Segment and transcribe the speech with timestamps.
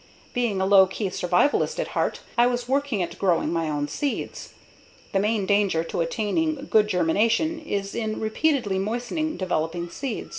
[0.33, 4.51] Being a low key survivalist at heart, I was working at growing my own seeds.
[5.11, 10.29] The main danger to attaining good germination is in repeatedly moistening developing seed.